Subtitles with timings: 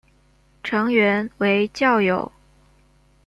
[0.63, 2.31] 成员为教友。